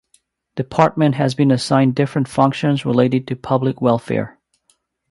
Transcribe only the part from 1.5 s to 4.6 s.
assigned different functions related to public welfare.